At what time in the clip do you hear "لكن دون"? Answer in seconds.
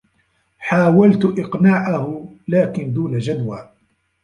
2.47-3.17